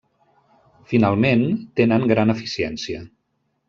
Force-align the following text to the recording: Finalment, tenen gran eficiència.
Finalment, 0.93 1.45
tenen 1.83 2.11
gran 2.15 2.39
eficiència. 2.39 3.09